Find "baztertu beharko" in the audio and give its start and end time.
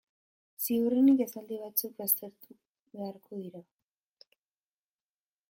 1.99-3.41